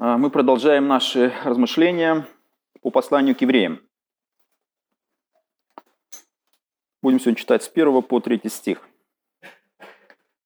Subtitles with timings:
[0.00, 2.24] А, мы продолжаем наши размышления
[2.82, 3.80] по посланию к евреям.
[7.02, 8.88] Будем сегодня читать с 1 по 3 стих.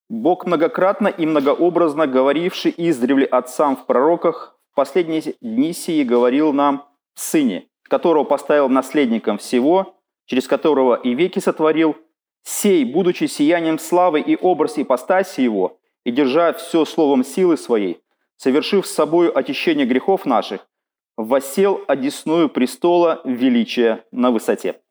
[0.09, 6.89] «Бог многократно и многообразно говоривший издревле отцам в пророках, в последние дни сии говорил нам
[7.13, 11.95] в Сыне, которого поставил наследником всего, через которого и веки сотворил,
[12.41, 18.02] сей, будучи сиянием славы и образ ипостаси его, и держа все словом силы своей,
[18.43, 20.67] совершив с собою очищение грехов наших,
[21.15, 24.81] восел одесную престола величия на высоте.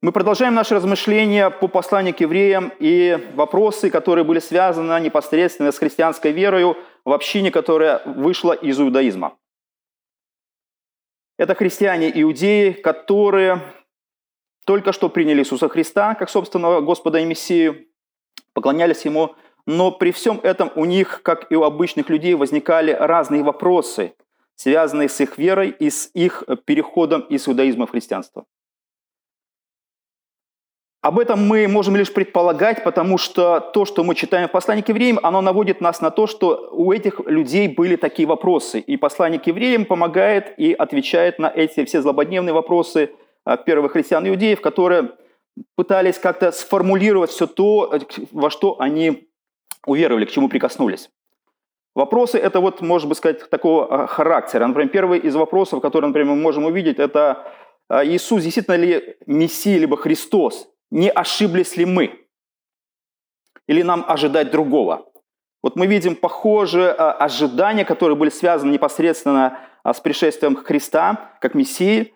[0.00, 5.78] Мы продолжаем наши размышления по посланию к евреям и вопросы, которые были связаны непосредственно с
[5.78, 9.36] христианской верой в общине, которая вышла из иудаизма.
[11.36, 13.60] Это христиане-иудеи, которые
[14.64, 17.86] только что приняли Иисуса Христа как собственного Господа и Мессию,
[18.54, 19.34] поклонялись Ему,
[19.68, 24.14] но при всем этом у них, как и у обычных людей, возникали разные вопросы,
[24.54, 28.46] связанные с их верой и с их переходом из иудаизма в христианство.
[31.02, 34.88] Об этом мы можем лишь предполагать, потому что то, что мы читаем в послании к
[34.88, 38.80] евреям, оно наводит нас на то, что у этих людей были такие вопросы.
[38.80, 43.10] И послание к евреям помогает и отвечает на эти все злободневные вопросы
[43.44, 45.10] а, первых христиан-иудеев, которые
[45.76, 47.92] пытались как-то сформулировать все то,
[48.32, 49.27] во что они
[49.88, 51.10] уверовали, к чему прикоснулись.
[51.94, 54.66] Вопросы это вот, может быть сказать, такого а, характера.
[54.66, 57.50] Например, первый из вопросов, который, например, мы можем увидеть, это
[57.88, 60.68] а, Иисус действительно ли Мессия, либо Христос?
[60.90, 62.24] Не ошиблись ли мы?
[63.66, 65.10] Или нам ожидать другого?
[65.62, 72.14] Вот мы видим похожие а, ожидания, которые были связаны непосредственно с пришествием Христа, как Мессии,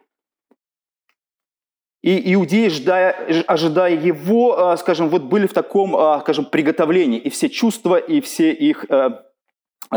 [2.03, 7.21] и иудеи, ожидая, ожидая его, а, скажем, вот были в таком, а, скажем, приготовлении.
[7.21, 9.23] И все чувства, и все их, а,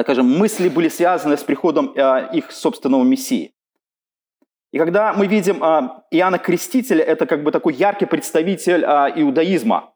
[0.01, 1.93] скажем, мысли были связаны с приходом
[2.33, 3.53] их собственного Мессии.
[4.71, 5.57] И когда мы видим
[6.11, 9.93] Иоанна Крестителя, это как бы такой яркий представитель иудаизма,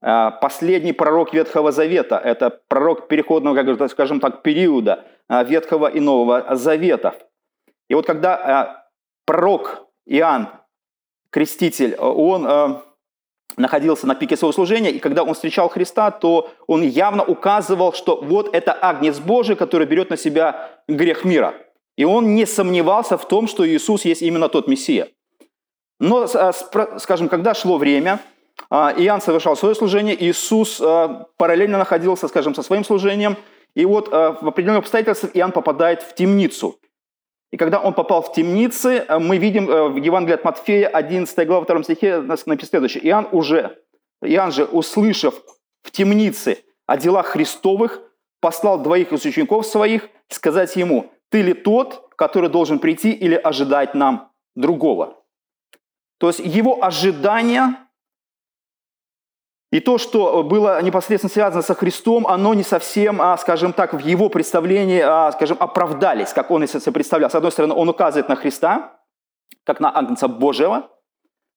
[0.00, 7.14] последний пророк Ветхого Завета, это пророк переходного, скажем так, периода Ветхого и Нового Заветов.
[7.90, 8.86] И вот когда
[9.26, 10.48] пророк Иоанн
[11.32, 12.80] креститель, э, он э,
[13.56, 18.20] находился на пике своего служения, и когда он встречал Христа, то он явно указывал, что
[18.22, 21.54] вот это Агнец Божий, который берет на себя грех мира.
[21.96, 25.08] И он не сомневался в том, что Иисус есть именно тот Мессия.
[25.98, 26.52] Но, э,
[26.98, 28.20] скажем, когда шло время,
[28.70, 30.80] Иоанн совершал свое служение, Иисус
[31.36, 33.36] параллельно находился, скажем, со своим служением,
[33.74, 36.78] и вот в определенных обстоятельствах Иоанн попадает в темницу.
[37.52, 41.46] И когда он попал в темницы, э, мы видим э, в Евангелии от Матфея, 11
[41.46, 43.06] глава, 2 стихе написано следующее.
[43.06, 43.78] Иоанн уже,
[44.22, 45.34] Иоанн же, услышав
[45.82, 48.00] в темнице о делах Христовых,
[48.40, 53.94] послал двоих из учеников своих сказать ему, ты ли тот, который должен прийти или ожидать
[53.94, 55.22] нам другого?
[56.18, 57.76] То есть его ожидание
[59.72, 63.98] и то, что было непосредственно связано со Христом, оно не совсем, а, скажем так, в
[64.00, 67.30] его представлении, а, скажем, оправдались, как он себе представлял.
[67.30, 69.00] С одной стороны, он указывает на Христа,
[69.64, 70.90] как на Агнца Божьего,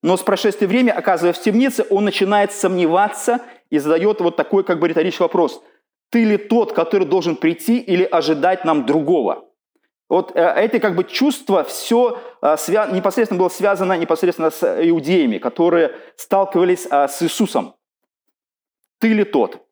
[0.01, 4.79] но с прошествием времени, оказываясь в темнице, он начинает сомневаться и задает вот такой как
[4.79, 5.61] бы риторический вопрос.
[6.09, 9.43] Ты ли тот, который должен прийти или ожидать нам другого?
[10.07, 12.55] Вот э, это как бы чувство все э,
[12.93, 17.74] непосредственно было связано непосредственно с иудеями, которые сталкивались э, с Иисусом.
[18.99, 19.65] Ты ли тот?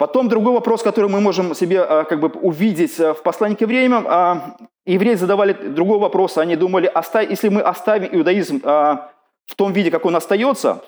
[0.00, 3.60] Потом другой вопрос, который мы можем себе а, как бы увидеть а, в послании к
[3.60, 4.06] евреям.
[4.08, 4.56] А,
[4.86, 6.38] евреи задавали другой вопрос.
[6.38, 6.90] Они думали,
[7.28, 10.82] если мы оставим иудаизм в том виде, как он остается,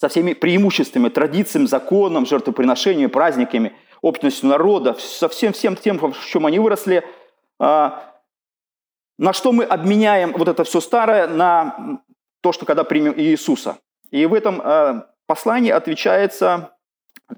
[0.00, 6.44] со всеми преимуществами, традициями, законом, жертвоприношениями, праздниками, общностью народа, со всем, всем тем, в чем
[6.44, 7.04] они выросли,
[7.60, 12.00] на что мы обменяем вот это все старое на
[12.40, 13.78] то, что когда примем Иисуса.
[14.10, 16.72] И в этом э, послании отвечается,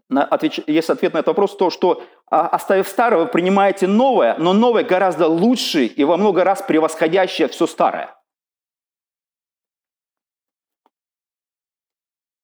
[0.08, 4.52] отвеч, есть ответ на этот вопрос, то, что а, оставив старое, вы принимаете новое, но
[4.52, 8.16] новое гораздо лучше и во много раз превосходящее все старое.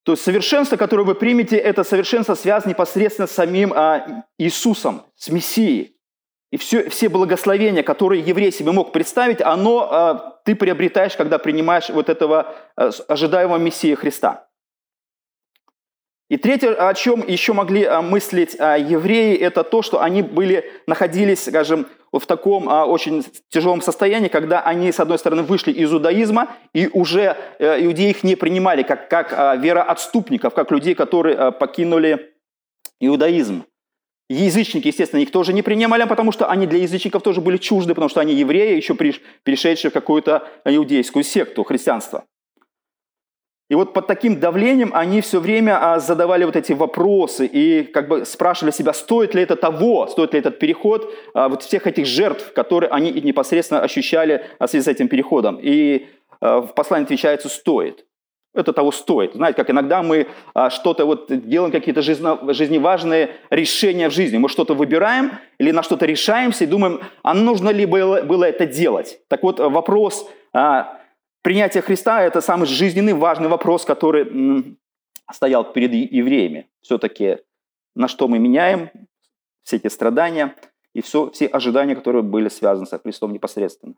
[0.03, 5.29] То есть совершенство, которое вы примете, это совершенство связано непосредственно с самим а, Иисусом, с
[5.31, 5.97] Мессией.
[6.53, 11.91] И все, все благословения, которые еврей себе мог представить, оно а, ты приобретаешь, когда принимаешь
[11.91, 14.47] вот этого а, ожидаемого Мессия Христа.
[16.29, 20.65] И третье, о чем еще могли а, мыслить а, евреи, это то, что они были,
[20.87, 26.49] находились, скажем, в таком очень тяжелом состоянии, когда они, с одной стороны, вышли из иудаизма,
[26.73, 32.33] и уже иудеи их не принимали как, как а, вероотступников, как людей, которые покинули
[33.01, 33.65] иудаизм.
[34.29, 38.09] Язычники, естественно, их тоже не принимали, потому что они для язычников тоже были чужды, потому
[38.09, 38.95] что они евреи, еще
[39.45, 42.25] перешедшие в какую-то иудейскую секту христианства.
[43.69, 48.07] И вот под таким давлением они все время а, задавали вот эти вопросы и как
[48.07, 52.07] бы спрашивали себя, стоит ли это того, стоит ли этот переход, а, вот всех этих
[52.07, 55.59] жертв, которые они непосредственно ощущали в связи с этим переходом.
[55.61, 56.07] И
[56.41, 58.07] а, в послании отвечается «стоит».
[58.57, 59.35] Это того стоит.
[59.35, 60.27] Знаете, как иногда мы
[60.71, 64.39] что-то вот делаем, какие-то жизневажные решения в жизни.
[64.39, 68.67] Мы что-то выбираем или на что-то решаемся и думаем, а нужно ли было, было это
[68.67, 69.21] делать.
[69.29, 70.29] Так вот, вопрос
[71.43, 74.77] Принятие Христа– это самый жизненный важный вопрос, который
[75.33, 76.69] стоял перед евреями.
[76.81, 77.39] Все-таки
[77.95, 78.91] на что мы меняем
[79.63, 80.57] все эти страдания
[80.93, 83.95] и все, все ожидания, которые были связаны со Христом непосредственно.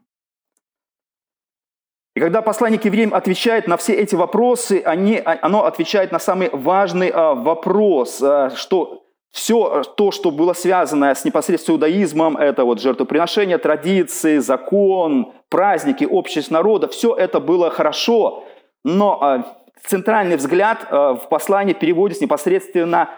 [2.18, 6.50] И когда посланник евреям отвечает на все эти вопросы, они, а, оно отвечает на самый
[6.50, 12.80] важный а, вопрос, а, что все то, что было связано с непосредственно иудаизмом, это вот
[12.80, 18.42] жертвоприношение, традиции, закон, праздники, общество народа, все это было хорошо,
[18.82, 19.44] но
[19.84, 23.10] центральный взгляд в послании переводится непосредственно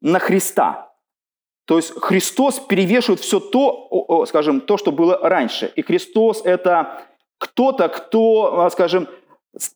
[0.00, 0.90] на Христа.
[1.66, 5.70] То есть Христос перевешивает все то, скажем, то, что было раньше.
[5.76, 7.04] И Христос– это
[7.42, 9.08] кто-то, кто, а, скажем,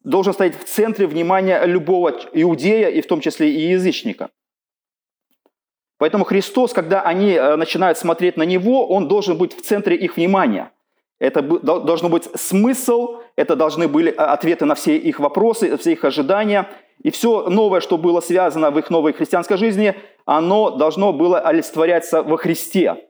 [0.05, 4.31] должен стоять в центре внимания любого иудея, и в том числе и язычника.
[5.99, 10.17] Поэтому Христос, когда они э, начинают смотреть на Него, Он должен быть в центре их
[10.17, 10.71] внимания.
[11.19, 16.05] Это должен быть смысл, это должны были э, ответы на все их вопросы, все их
[16.05, 16.69] ожидания.
[17.03, 22.23] И все новое, что было связано в их новой христианской жизни, оно должно было олицетворяться
[22.23, 23.09] во Христе.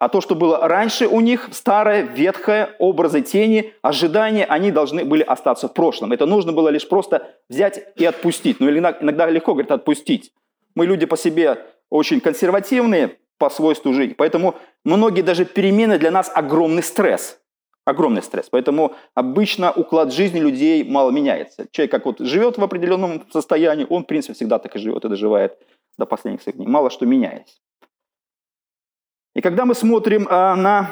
[0.00, 5.22] А то, что было раньше у них, старое, ветхое, образы тени, ожидания, они должны были
[5.22, 6.12] остаться в прошлом.
[6.12, 8.60] Это нужно было лишь просто взять и отпустить.
[8.60, 10.32] Ну, иногда легко, говорит, отпустить.
[10.74, 14.14] Мы люди по себе очень консервативные по свойству жизни.
[14.14, 14.54] Поэтому
[14.84, 17.38] многие даже перемены для нас огромный стресс.
[17.84, 18.48] Огромный стресс.
[18.50, 21.66] Поэтому обычно уклад жизни людей мало меняется.
[21.72, 25.08] Человек как вот живет в определенном состоянии, он, в принципе, всегда так и живет и
[25.10, 25.58] доживает
[25.98, 26.68] до последних своих дней.
[26.68, 27.56] Мало что меняется.
[29.34, 30.90] И когда мы смотрим а, на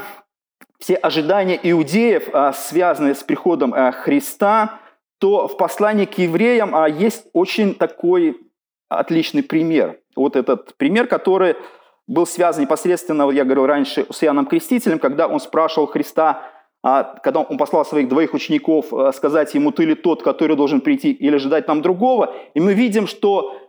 [0.79, 4.81] все ожидания иудеев, а, связанные с приходом а, Христа,
[5.19, 8.40] то в послании к евреям есть очень такой
[8.88, 9.99] отличный пример.
[10.14, 11.56] Вот этот пример, который
[12.06, 16.43] был связан непосредственно, вот я говорил раньше, с Иоанном Крестителем, когда он спрашивал Христа,
[16.82, 21.37] когда он послал своих двоих учеников сказать ему, ты ли тот, который должен прийти, или
[21.37, 22.32] ждать нам другого.
[22.55, 23.68] И мы видим, что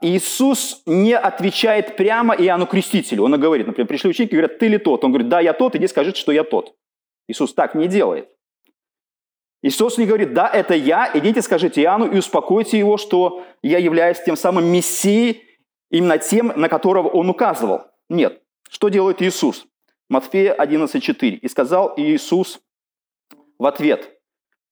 [0.00, 3.24] Иисус не отвечает прямо Иоанну Крестителю.
[3.24, 5.04] Он говорит, например, пришли ученики говорят, ты ли тот?
[5.04, 6.74] Он говорит, да, я тот, иди скажи, что я тот.
[7.28, 8.28] Иисус так не делает.
[9.62, 14.22] Иисус не говорит, да, это я, идите скажите Иоанну и успокойте его, что я являюсь
[14.24, 15.42] тем самым Мессией,
[15.90, 17.82] именно тем, на которого он указывал.
[18.08, 18.42] Нет.
[18.70, 19.66] Что делает Иисус?
[20.08, 21.28] Матфея 11.4.
[21.28, 22.60] «И сказал Иисус
[23.58, 24.18] в ответ,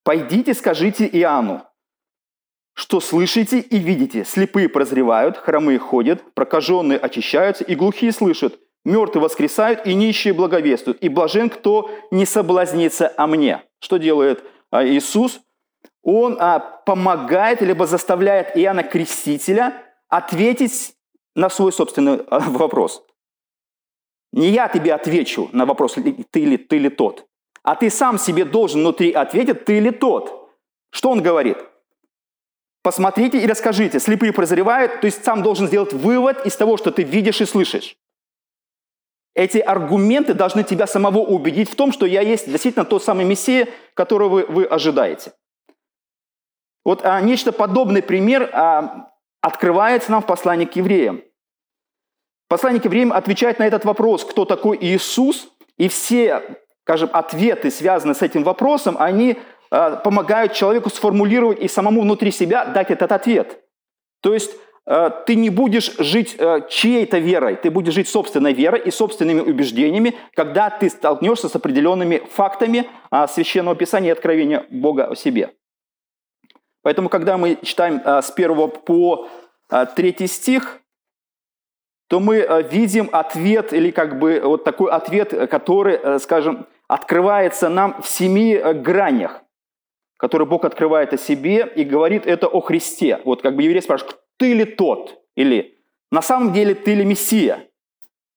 [0.03, 1.63] «Пойдите, скажите Иоанну,
[2.81, 4.25] что слышите и видите.
[4.25, 10.99] Слепые прозревают, хромые ходят, прокаженные очищаются, и глухие слышат, мертвые воскресают, и нищие благовествуют.
[11.03, 13.63] И блажен, кто не соблазнится о мне».
[13.81, 15.43] Что делает а, Иисус?
[16.03, 19.75] Он а, помогает, либо заставляет Иоанна Крестителя
[20.09, 20.95] ответить
[21.35, 23.05] на свой собственный а, вопрос.
[24.33, 25.97] Не я тебе отвечу на вопрос,
[26.31, 27.27] ты ли, ты ли тот,
[27.63, 30.49] а ты сам себе должен внутри ответить, ты ли тот.
[30.91, 31.59] Что он говорит?
[32.83, 34.01] Посмотрите и расскажите.
[34.01, 37.97] Слепые прозревают, то есть сам должен сделать вывод из того, что ты видишь и слышишь.
[39.35, 43.69] Эти аргументы должны тебя самого убедить в том, что я есть действительно тот самый Мессия,
[43.95, 45.33] которого вы, вы ожидаете.
[46.85, 51.23] Вот а, нечто подобный пример а, открывается нам в послании к евреям.
[52.49, 56.43] Посланник евреям отвечает на этот вопрос, кто такой Иисус, и все,
[56.83, 59.39] скажем, ответы, связанные с этим вопросом, они
[59.71, 63.63] помогают человеку сформулировать и самому внутри себя дать этот ответ.
[64.21, 64.51] То есть
[64.87, 69.41] э, ты не будешь жить э, чьей-то верой, ты будешь жить собственной верой и собственными
[69.41, 75.55] убеждениями, когда ты столкнешься с определенными фактами э, Священного Писания и откровения Бога о себе.
[76.83, 79.29] Поэтому, когда мы читаем э, с 1 по
[79.71, 80.81] э, 3 стих,
[82.09, 88.03] то мы э, видим ответ, или как бы вот такой ответ, который, скажем, открывается нам
[88.03, 89.43] в семи гранях,
[90.21, 93.21] который Бог открывает о себе и говорит это о Христе.
[93.25, 95.19] Вот как бы еврей спрашивает, ты ли тот?
[95.35, 95.79] Или
[96.11, 97.67] на самом деле ты ли Мессия?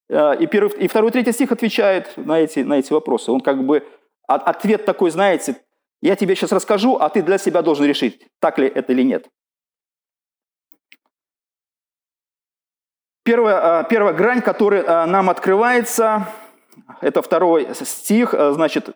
[0.10, 3.32] И, первый, и второй, третий стих отвечает на эти, на эти вопросы.
[3.32, 3.86] Он как бы
[4.28, 5.58] ответ такой, знаете,
[6.02, 9.28] я тебе сейчас расскажу, а ты для себя должен решить, так ли это или нет.
[13.24, 16.30] Первая, первая грань, которая нам открывается,
[17.02, 18.90] это второй стих, значит,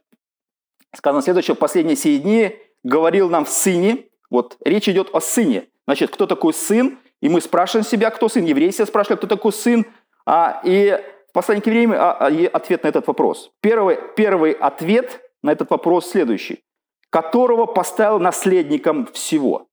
[0.95, 5.67] сказано следующее, в последние сии дни говорил нам в сыне, вот речь идет о сыне.
[5.85, 6.97] Значит, кто такой сын?
[7.21, 8.43] И мы спрашиваем себя, кто сын.
[8.43, 9.85] Евреи себя спрашивают, кто такой сын.
[10.25, 13.51] А, и в послании к евреям а, а, ответ на этот вопрос.
[13.61, 16.63] Первый, первый ответ на этот вопрос следующий.
[17.09, 19.67] Которого поставил наследником всего.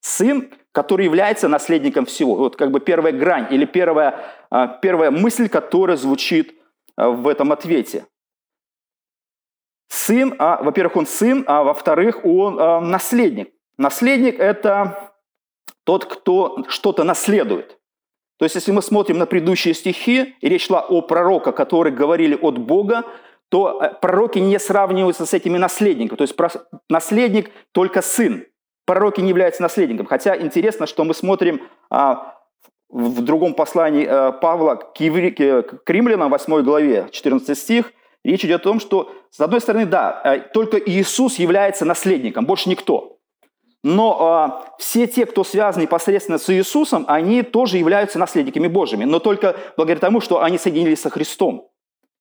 [0.00, 2.34] Сын, который является наследником всего.
[2.34, 6.54] Вот как бы первая грань или первая, а, первая мысль, которая звучит
[6.96, 8.04] а, в этом ответе.
[9.88, 13.50] Сын, а, во-первых, он сын, а во-вторых, он а, наследник.
[13.78, 15.12] Наследник– это
[15.84, 17.78] тот, кто что-то наследует.
[18.38, 22.34] То есть, если мы смотрим на предыдущие стихи, и речь шла о пророках, которые говорили
[22.34, 23.04] от Бога,
[23.48, 26.16] то э, пророки не сравниваются с этими наследниками.
[26.16, 26.36] То есть
[26.88, 28.44] наследник только сын.
[28.84, 30.06] Пророки не являются наследником.
[30.06, 32.34] Хотя интересно, что мы смотрим а,
[32.88, 37.92] в другом послании а, Павла к, евре, к римлянам, 8 главе, 14 стих,
[38.26, 42.68] речь идет о том, что, с одной стороны, да, э, только Иисус является наследником, больше
[42.68, 43.18] никто.
[43.82, 49.20] Но э, все те, кто связан непосредственно с Иисусом, они тоже являются наследниками Божьими, но
[49.20, 51.70] только благодаря тому, что они соединились со Христом.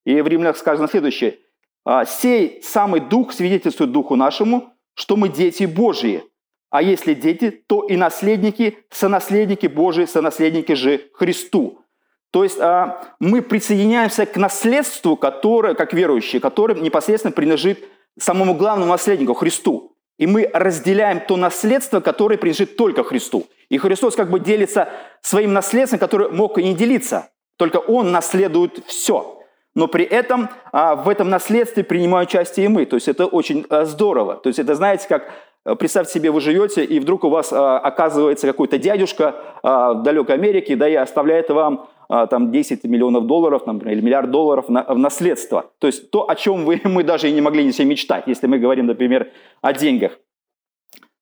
[0.06, 1.40] И в Римлянах сказано следующее.
[1.84, 6.24] «А, «Сей самый Дух свидетельствует Духу нашему, что мы дети Божьи.
[6.70, 11.80] А если дети, то и наследники, сонаследники Божьи, сонаследники же Христу».
[12.36, 17.86] То есть а, мы присоединяемся к наследству, которое, как верующие, которое непосредственно принадлежит
[18.20, 19.96] самому главному наследнику Христу.
[20.18, 23.48] И мы разделяем то наследство, которое принадлежит только Христу.
[23.70, 24.90] И Христос как бы делится
[25.22, 27.30] своим наследством, которое мог и не делиться.
[27.56, 29.42] Только Он наследует все.
[29.74, 32.86] Но при этом а, в этом наследстве принимают участие и мы.
[32.86, 34.36] То есть это очень а, здорово.
[34.36, 35.32] То есть это, знаете, как
[35.66, 40.04] а, представьте себе, вы живете, и вдруг у вас а, оказывается какой-то дядюшка а, в
[40.04, 44.84] далекой Америке, да, и оставляет вам там 10 миллионов долларов например, или миллиард долларов на,
[44.84, 45.72] в наследство.
[45.80, 48.60] То есть то, о чем вы, мы даже и не могли себе мечтать, если мы
[48.60, 49.32] говорим, например,
[49.62, 50.12] о деньгах.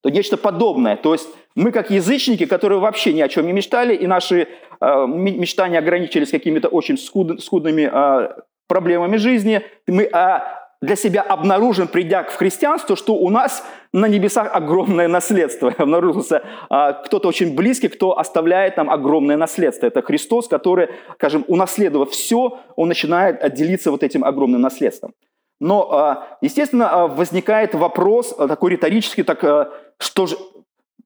[0.02, 0.98] То нечто подобное.
[0.98, 4.48] То есть мы как язычники, которые вообще ни о чем не мечтали, и наши
[4.82, 8.30] э, мечтания ограничились какими-то очень скуд, скудными э,
[8.68, 10.40] проблемами жизни, мы э,
[10.84, 15.74] для себя обнаружим, придя в христианство, что у нас на небесах огромное наследство.
[15.78, 19.88] Обнаружился а, кто-то очень близкий, кто оставляет нам огромное наследство.
[19.88, 25.13] Это Христос, который, скажем, унаследовав все, он начинает делиться вот этим огромным наследством.
[25.62, 30.36] Но, а, естественно, а, возникает вопрос такой риторический, так что же,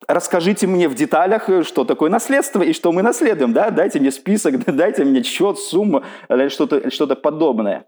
[0.08, 3.70] расскажите мне в деталях, что такое наследство и что мы наследуем, да?
[3.70, 7.86] Дайте мне список, дайте мне счет, сумму или что-то что подобное.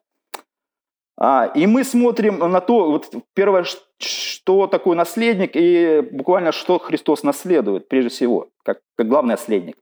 [1.21, 3.65] А, и мы смотрим на то, вот первое,
[3.97, 9.75] что такое наследник, и буквально что Христос наследует, прежде всего, как, как главный наследник.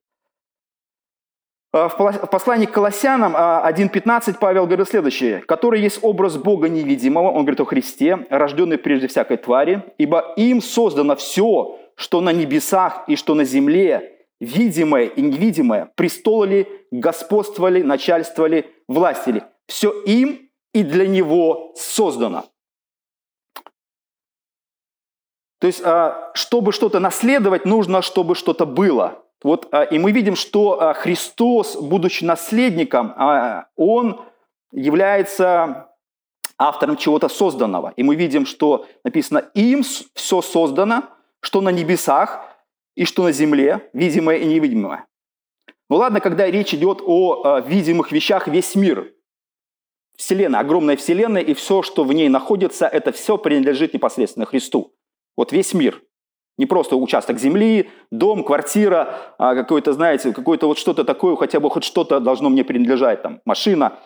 [1.72, 5.42] А, в послании к Колоссянам 1.15 а, Павел говорит следующее.
[5.42, 10.60] «Который есть образ Бога невидимого, он говорит о Христе, рожденный прежде всякой твари, ибо им
[10.60, 18.72] создано все, что на небесах и что на земле, видимое и невидимое, престолы господствовали, начальствовали,
[18.88, 19.44] властили.
[19.68, 20.47] Все им
[20.78, 22.46] и для него создано.
[25.60, 29.24] То есть, а, чтобы что-то наследовать, нужно, чтобы что-то было.
[29.44, 33.16] Вот, а, и мы видим, что а, Христос, будучи наследником,
[33.76, 34.22] Он
[34.72, 35.90] является
[36.60, 37.94] автором чего-то созданного.
[37.96, 41.06] И мы видим, что написано «им все создано,
[41.42, 42.46] что на небесах
[42.96, 45.08] и что на земле, видимое и невидимое».
[45.90, 49.12] Ну ладно, когда речь идет о видимых вещах, весь мир–
[50.18, 54.94] Вселенная, огромная Вселенная, и все, что в ней находится, это все принадлежит непосредственно Христу.
[55.38, 56.02] Вот весь мир.
[56.58, 61.70] Не просто участок земли, дом, квартира, а какой-то, знаете, какое-то вот что-то такое, хотя бы
[61.70, 64.00] хоть что-то должно мне принадлежать, там, машина,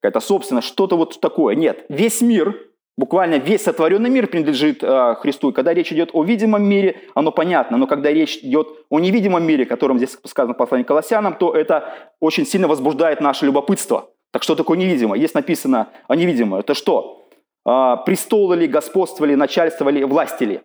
[0.00, 1.56] какая-то собственность, что-то вот такое.
[1.56, 2.56] Нет, весь мир,
[2.96, 5.50] буквально весь сотворенный мир принадлежит э, Христу.
[5.50, 9.44] И когда речь идет о видимом мире, оно понятно, но когда речь идет о невидимом
[9.44, 14.08] мире, о котором здесь сказано в послании Колоссянам, то это очень сильно возбуждает наше любопытство–
[14.32, 15.20] так что такое невидимое?
[15.20, 16.60] Есть написано о невидимое.
[16.60, 17.28] Это что?
[17.64, 20.62] А, престолы ли, господствовали, начальствовали, властили.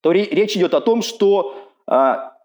[0.00, 2.36] То речь идет о том, что а,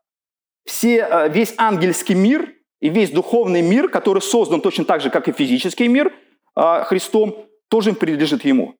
[0.66, 5.28] все, а, весь ангельский мир и весь духовный мир, который создан точно так же, как
[5.28, 6.14] и физический мир
[6.56, 8.76] Христом, тоже принадлежит Ему.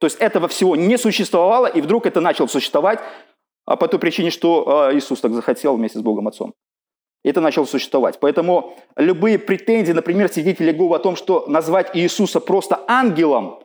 [0.00, 3.00] То есть этого всего не существовало, и вдруг это начало существовать
[3.64, 6.54] по той причине, что Иисус так захотел вместе с Богом Отцом
[7.30, 8.18] это начало существовать.
[8.20, 13.60] Поэтому любые претензии, например, свидетелей Иеговы о том, что назвать Иисуса просто ангелом,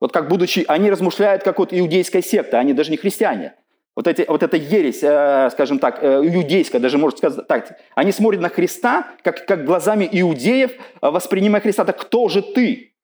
[0.00, 3.54] вот как будучи, они размышляют как вот иудейская секта, они даже не христиане.
[3.96, 8.10] вот, эти, вот эта ересь, э, скажем так, э, иудейская, даже можно сказать так, они
[8.10, 12.94] смотрят на Христа, как, как глазами иудеев, э, воспринимая Христа, так кто же ты?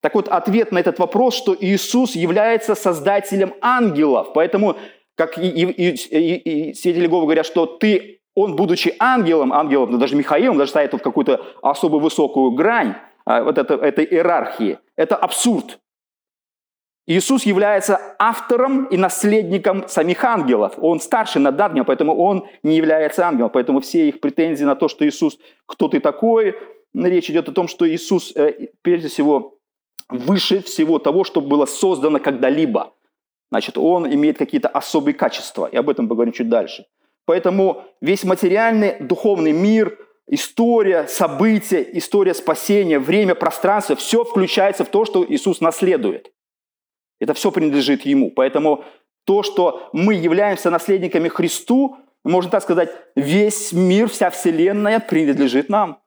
[0.00, 4.32] Так вот, ответ на этот вопрос, что Иисус является создателем ангелов.
[4.32, 4.76] Поэтому,
[5.16, 9.98] как и, и, и, и свидетели Иеговы говорят, что ты, он, будучи ангелом, ангелом, ну,
[9.98, 12.94] даже Михаилом, даже ставит в какую-то особо высокую грань
[13.26, 14.78] вот это, этой иерархии.
[14.96, 15.78] Это абсурд.
[17.06, 20.74] Иисус является автором и наследником самих ангелов.
[20.78, 23.50] Он старше над ангелом, поэтому он не является ангелом.
[23.50, 26.56] Поэтому все их претензии на то, что Иисус, кто ты такой,
[26.94, 29.58] речь идет о том, что Иисус, э, прежде всего,
[30.08, 32.94] выше всего того, что было создано когда-либо.
[33.50, 36.86] Значит, он имеет какие-то особые качества, и об этом поговорим чуть дальше.
[37.24, 45.04] Поэтому весь материальный, духовный мир, история, события, история спасения, время, пространство, все включается в то,
[45.04, 46.32] что Иисус наследует.
[47.20, 48.30] Это все принадлежит Ему.
[48.30, 48.84] Поэтому
[49.24, 56.02] то, что мы являемся наследниками Христу, можно так сказать, весь мир, вся Вселенная принадлежит нам.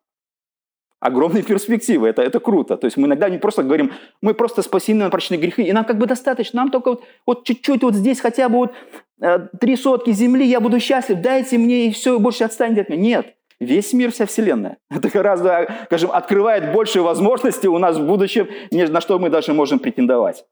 [1.06, 2.78] Огромные перспективы, это, это круто.
[2.78, 5.86] То есть мы иногда не просто говорим, мы просто спасены на прочные грехи, и нам
[5.86, 8.74] как бы достаточно, нам только вот, вот чуть-чуть вот здесь хотя бы вот
[9.22, 13.02] э, три сотки земли, я буду счастлив, дайте мне, и все, больше отстаньте от меня.
[13.02, 14.78] Нет, весь мир, вся Вселенная.
[14.90, 19.78] Это гораздо, скажем, открывает больше возможностей у нас в будущем, на что мы даже можем
[19.78, 20.44] претендовать.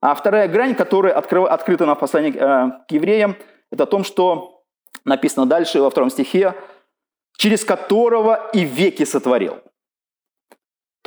[0.00, 3.34] А вторая грань, которая открыта на послании э, к евреям,
[3.72, 4.62] это о том, что
[5.04, 6.54] написано дальше во втором стихе,
[7.36, 9.56] через которого и веки сотворил.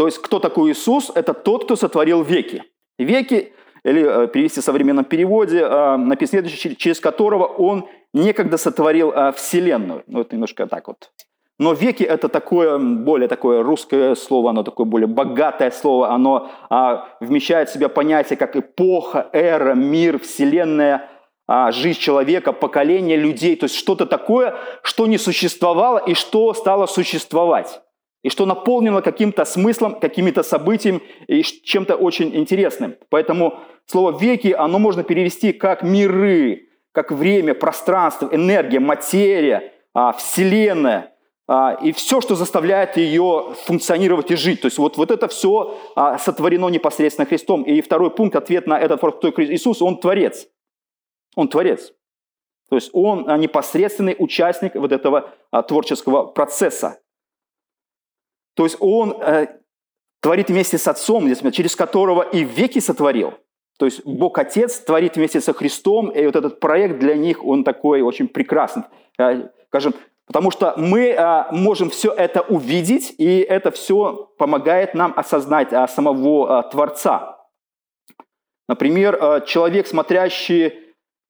[0.01, 1.11] То есть, кто такой Иисус?
[1.13, 2.63] Это тот, кто сотворил веки.
[2.97, 3.53] Веки,
[3.83, 10.01] или э, перевести в современном переводе, э, написано следующее, через которого он некогда сотворил Вселенную.
[10.07, 11.11] Ну, это немножко так вот
[11.59, 17.07] но веки это такое, более такое русское слово, оно такое более богатое слово, оно а,
[17.19, 21.07] вмещает в себя понятия как эпоха, эра, мир, вселенная,
[21.47, 23.55] а, жизнь человека, поколение людей.
[23.55, 27.79] То есть что-то такое, что не существовало и что стало существовать.
[28.23, 32.95] И что наполнено каким-то смыслом, какими-то событиями и чем-то очень интересным.
[33.09, 41.07] Поэтому слово «веки» оно можно перевести как миры, как время, пространство, энергия, материя, а, вселенная–
[41.53, 44.61] а, и все, что заставляет ее функционировать и жить.
[44.61, 47.63] То есть вот, вот это все а, сотворено непосредственно Христом.
[47.63, 50.47] И второй пункт, ответ на этот вопрос, кто Иисус, Он Творец.
[51.35, 51.91] Он Творец.
[52.69, 55.31] То есть Он непосредственный участник вот этого
[55.67, 57.00] творческого процесса.
[58.61, 59.47] То есть Он э,
[60.21, 63.33] творит вместе с Отцом, через которого и веки сотворил.
[63.79, 67.63] То есть Бог Отец творит вместе со Христом, и вот этот проект для них, он
[67.63, 68.83] такой очень прекрасный.
[69.17, 69.95] Э, скажем,
[70.27, 75.87] Потому что мы а, можем все это увидеть, и это все помогает нам осознать а,
[75.87, 77.39] самого а, Творца.
[78.69, 80.73] Например, а, человек, смотрящий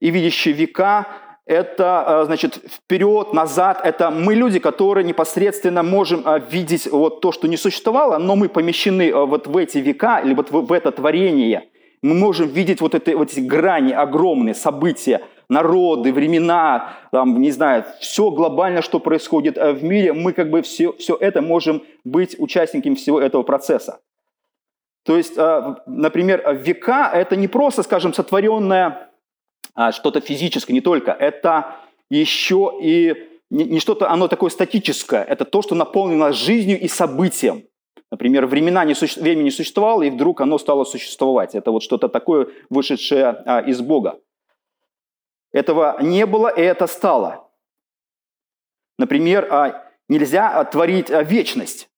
[0.01, 1.07] и видящий века,
[1.45, 7.31] это, а, значит, вперед, назад, это мы люди, которые непосредственно можем а, видеть вот то,
[7.31, 10.91] что не существовало, но мы помещены а, вот в эти века, или вот в, это
[10.91, 11.69] творение.
[12.03, 17.85] Мы можем видеть вот, это, вот эти грани огромные, события, народы, времена, там, не знаю,
[17.99, 22.35] все глобально, что происходит э, в мире, мы как бы все, все это можем быть
[22.39, 23.99] участниками всего этого процесса.
[25.03, 29.10] То есть, э, например, века– это не просто, скажем, сотворенное а,
[29.91, 31.77] что-то физическое, не только, это
[32.09, 37.63] еще и не что-то, оно такое статическое, это то, что наполнено жизнью и событием.
[38.09, 39.19] Например, времена не суще...
[39.21, 41.55] время не существовало, и вдруг оно стало существовать.
[41.55, 44.19] Это вот что-то такое, вышедшее а, из Бога.
[45.53, 47.49] Этого не было, и это стало.
[48.97, 51.89] Например, а, нельзя творить а, вечность.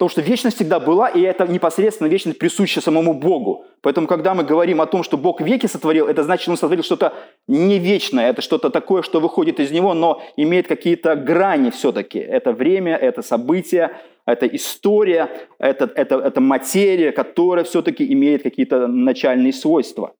[0.00, 3.66] Потому что вечность всегда была, и это непосредственно вечность присуща самому Богу.
[3.82, 7.12] Поэтому, когда мы говорим о том, что Бог веки сотворил, это значит, Он сотворил что-то
[7.46, 12.18] не вечное, это что-то такое, что выходит из Него, но имеет какие-то грани все-таки.
[12.18, 13.90] Это время, это событие,
[14.24, 20.14] это история, это, это, это материя, которая все-таки имеет какие-то начальные свойства.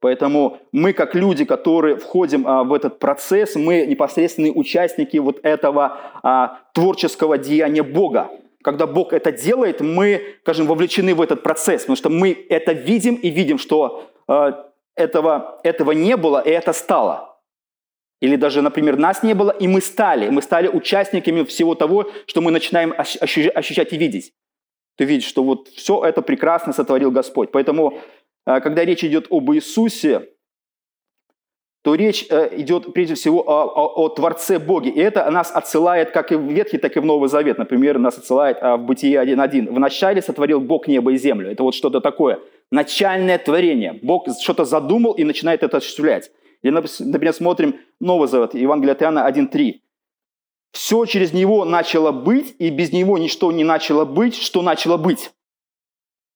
[0.00, 5.98] Поэтому мы, как люди, которые входим а, в этот процесс, мы непосредственные участники вот этого
[6.22, 8.30] а, творческого деяния Бога.
[8.62, 13.14] Когда Бог это делает, мы, скажем, вовлечены в этот процесс, потому что мы это видим
[13.14, 17.38] и видим, что а, этого, этого не было, и это стало.
[18.20, 20.28] Или даже, например, нас не было, и мы стали.
[20.28, 24.34] Мы стали участниками всего того, что мы начинаем ощущать и видеть.
[24.96, 27.50] Ты видишь, что вот все это прекрасно сотворил Господь.
[27.50, 27.98] Поэтому
[28.44, 30.28] а, когда речь идет об Иисусе,
[31.82, 34.90] то речь э, идет прежде всего о, о, о Творце Боге.
[34.90, 37.56] И это нас отсылает как и в Ветхий, так и в Новый Завет.
[37.56, 39.72] Например, нас отсылает а, в Бытие 1.1.
[39.72, 41.50] «Вначале сотворил Бог небо и землю».
[41.50, 42.40] Это вот что-то такое.
[42.70, 43.98] Начальное творение.
[44.02, 46.30] Бог что-то задумал и начинает это осуществлять.
[46.62, 49.80] Или, например, смотрим Новый Завет, Евангелие от Иоанна 1.3.
[50.72, 55.30] Все через него начало быть, и без него ничто не начало быть, что начало быть.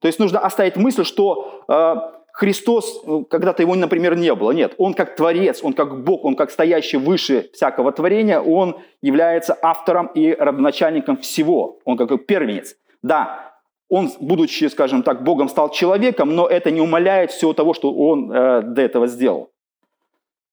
[0.01, 4.51] То есть нужно оставить мысль, что э, Христос, э, когда-то его, например, не было.
[4.51, 9.57] Нет, он как Творец, он как Бог, он как стоящий выше всякого творения, он является
[9.63, 11.79] автором и родоначальником всего.
[11.85, 12.75] Он как первенец.
[13.03, 13.55] Да,
[13.89, 18.33] он, будучи, скажем так, Богом, стал человеком, но это не умаляет всего того, что он
[18.33, 19.51] э, до этого сделал.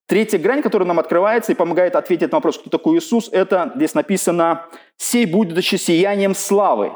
[0.06, 3.96] Третья грань, которая нам открывается и помогает ответить на вопрос, кто такой Иисус, это здесь
[3.96, 4.67] написано
[4.98, 6.91] «сей будучи сиянием славы».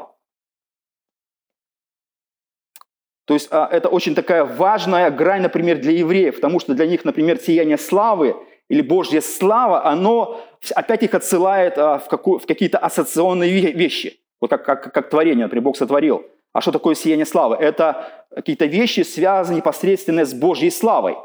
[3.26, 7.04] То есть а, это очень такая важная грань, например, для евреев, потому что для них,
[7.04, 8.36] например, сияние славы
[8.68, 10.40] или Божья слава, оно
[10.74, 14.20] опять их отсылает а, в, какую, в какие-то ассоциационные вещи.
[14.40, 16.24] Вот как, как, как творение, например, Бог сотворил.
[16.52, 17.56] А что такое сияние славы?
[17.56, 21.16] Это какие-то вещи, связанные непосредственно с Божьей славой.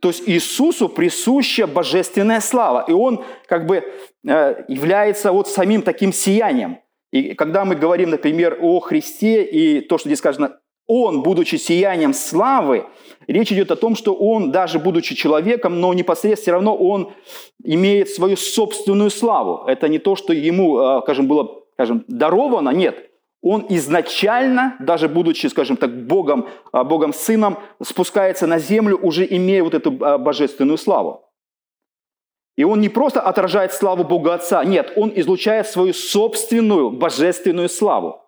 [0.00, 3.82] То есть Иисусу присуща божественная слава, и Он как бы
[4.26, 6.78] э, является вот самим таким сиянием.
[7.10, 12.12] И когда мы говорим, например, о Христе и то, что здесь сказано он, будучи сиянием
[12.12, 12.86] славы,
[13.28, 17.12] речь идет о том, что он, даже будучи человеком, но непосредственно все равно он
[17.62, 19.64] имеет свою собственную славу.
[19.66, 23.10] Это не то, что ему, э, скажем, было скажем, даровано, нет.
[23.40, 29.62] Он изначально, даже будучи, скажем так, Богом, э, Богом Сыном, спускается на землю, уже имея
[29.62, 31.30] вот эту э, божественную славу.
[32.56, 38.22] И он не просто отражает славу Бога Отца, нет, он излучает свою собственную божественную славу.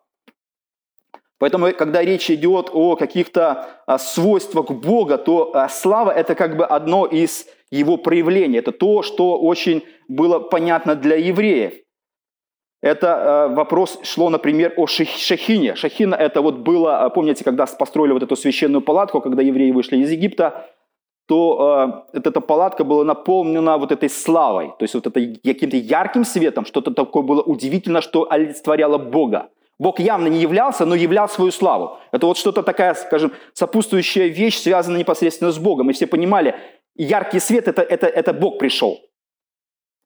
[1.41, 6.67] Поэтому, когда речь идет о каких-то а, свойствах Бога, то а, слава– это как бы
[6.67, 8.59] одно из его проявлений.
[8.59, 11.73] Это то, что очень было понятно для евреев.
[12.83, 15.77] Это а, вопрос шло, например, о Шахине.
[15.77, 20.11] Шахина– это вот было, помните, когда построили вот эту священную палатку, когда евреи вышли из
[20.11, 20.67] Египта,
[21.27, 26.25] то э, эта палатка была наполнена вот этой славой, то есть вот это каким-то ярким
[26.25, 29.49] светом, что-то такое было удивительно, что олицетворяло Бога.
[29.81, 31.97] Бог явно не являлся, но являл свою славу.
[32.13, 35.89] Это вот что-то такая, скажем, сопутствующая вещь, связанная непосредственно с Богом.
[35.89, 36.55] И все понимали,
[36.97, 39.01] яркий свет это, это, это Бог пришел.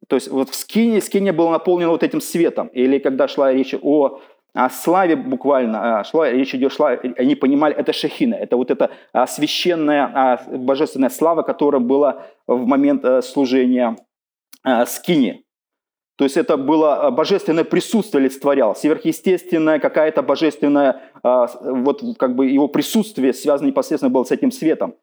[0.08, 2.68] То есть вот в скине, скине было наполнено вот этим светом.
[2.68, 4.20] Или когда шла речь о,
[4.54, 8.92] о славе буквально, а, шла, речь идет, шла, они понимали, это шахина, это вот эта
[9.12, 13.96] а, священная, а, божественная слава, которая была в момент служения
[14.86, 15.43] скини.
[16.16, 22.46] То есть это было а, божественное присутствие олицетворял, сверхъестественное какая-то божественная, а, вот как бы
[22.46, 24.94] его присутствие связано непосредственно было с этим светом.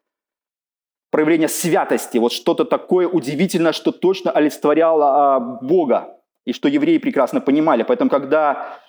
[1.10, 7.40] Проявление святости, вот что-то такое удивительное, что точно олицетворяло а, Бога, и что евреи прекрасно
[7.40, 7.84] понимали.
[7.84, 8.80] Поэтому, когда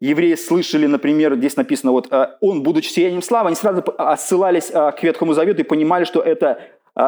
[0.00, 3.84] евреи слышали, например, здесь написано, вот он, будучи сиянием славы, они сразу
[4.16, 6.58] ссылались к Ветхому Завету и понимали, что это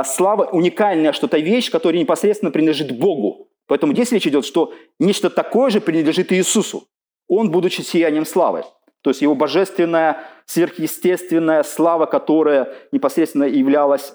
[0.05, 3.44] слава уникальная что-то вещь, которая непосредственно принадлежит Богу.
[3.67, 6.87] Поэтому здесь речь идет, что нечто такое же принадлежит Иисусу.
[7.29, 8.65] Он, будучи сиянием славы.
[9.03, 14.15] То есть его божественная, сверхъестественная слава, которая непосредственно являлась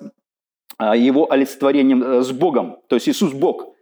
[0.78, 2.78] а, его олицетворением э, с Богом.
[2.88, 3.76] То есть Иисус Бог.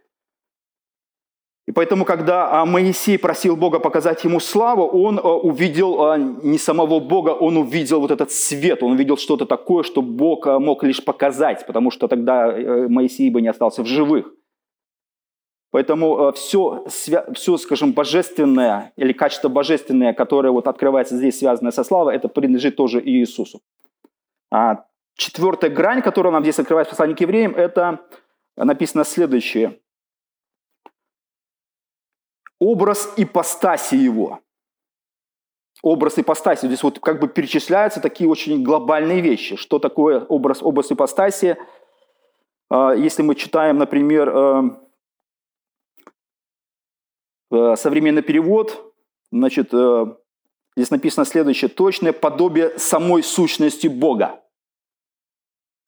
[1.66, 6.98] И поэтому, когда а, Моисей просил Бога показать ему славу, он а, увидел не самого
[6.98, 11.66] Бога, он увидел вот этот свет, он увидел что-то такое, что Бог мог лишь показать,
[11.66, 14.32] потому что тогда э, Моисей бы не остался в живых.
[15.70, 21.84] Поэтому все, э, все, скажем, божественное или качество божественное, которое вот открывается здесь, связанное со
[21.84, 23.60] славой, это принадлежит тоже Иисусу.
[24.50, 28.00] А четвертая грань, которая нам здесь открывается в послании к евреям, это
[28.56, 29.78] написано следующее.
[32.58, 34.40] Образ ипостаси его.
[35.82, 36.66] Образ ипостаси.
[36.66, 39.54] Здесь вот как бы перечисляются такие очень глобальные вещи.
[39.56, 41.56] Что такое образ, образ ипостаси?
[42.68, 44.62] А, если мы читаем, например, Э,
[47.50, 48.92] современный перевод,
[49.30, 50.06] значит, э,
[50.76, 51.68] здесь написано следующее.
[51.68, 54.40] Точное подобие самой сущности Бога.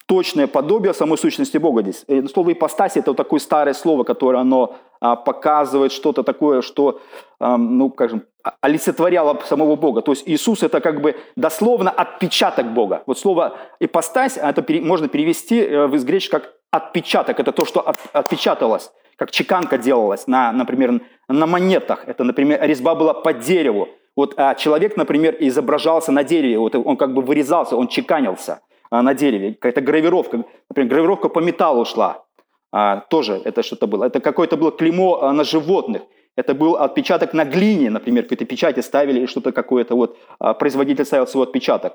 [0.06, 2.04] Точное подобие самой сущности Бога здесь.
[2.08, 7.00] И слово ипостаси– это вот такое старое слово, которое оно а, показывает что-то такое, что,
[7.38, 8.24] ну, скажем,
[8.60, 10.02] олицетворяло самого Бога.
[10.02, 13.04] То есть Иисус– это как бы дословно отпечаток Бога.
[13.06, 17.38] Вот слово ипостась, это можно перевести э, из греческого как отпечаток.
[17.38, 22.04] Это то, что отпечаталось как чеканка делалась, на, например, на монетах.
[22.06, 23.90] Это, например, резьба была по дереву.
[24.16, 29.02] Вот а человек, например, изображался на дереве, вот он как бы вырезался, он чеканился а,
[29.02, 29.52] на дереве.
[29.52, 32.24] Какая-то гравировка, например, гравировка по металлу шла.
[32.72, 34.04] А, тоже это что-то было.
[34.04, 36.00] Это какое-то было клеймо а, на животных.
[36.34, 41.26] Это был отпечаток на глине, например, какие-то печати ставили, что-то какое-то вот а, производитель ставил
[41.26, 41.92] свой отпечаток.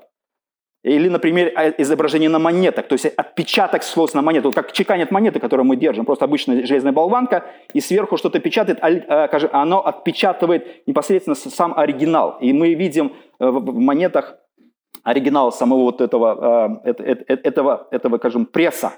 [0.86, 5.40] Или, например, а, изображение на монетах, то есть отпечаток слов на монету, как чеканят монеты,
[5.40, 7.44] которые мы держим, просто обычная железная болванка,
[7.74, 12.38] и сверху что-то печатает, а, оно отпечатывает непосредственно сам оригинал.
[12.40, 14.36] И мы видим э, в монетах
[15.02, 18.92] оригинал самого вот этого, э, этого, этого, скажем, пресса.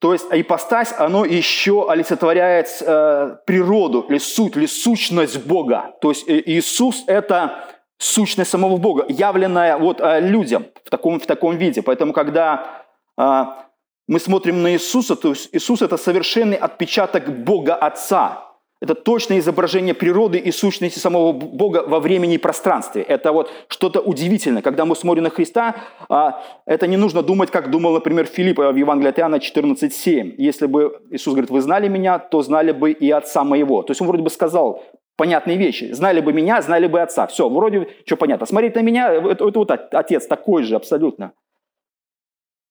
[0.00, 5.94] То есть ипостась, оно еще олицетворяет э, природу, или суть, или сущность Бога.
[6.00, 11.56] То есть Иисус– это сущность самого Бога, явленная вот а, людям в таком, в таком
[11.56, 11.82] виде.
[11.82, 12.84] Поэтому, когда
[13.16, 13.66] а,
[14.08, 18.42] мы смотрим на Иисуса, то Иисус– это совершенный отпечаток Бога Отца.
[18.78, 23.02] Это точное изображение природы и сущности самого Бога во времени и пространстве.
[23.02, 24.60] Это вот что-то удивительное.
[24.60, 25.74] Когда мы смотрим на Христа,
[26.10, 30.34] а, это не нужно думать, как думал, например, Филипп в Евангелии от Иоанна 14,7.
[30.36, 33.82] Если бы Иисус говорит, вы знали меня, то знали бы и Отца моего.
[33.82, 34.82] То есть он вроде бы сказал,
[35.16, 35.92] понятные вещи.
[35.92, 37.26] Знали бы меня, знали бы отца.
[37.26, 38.46] Все, вроде что понятно.
[38.46, 41.32] Смотреть на меня, это, это вот отец такой же абсолютно.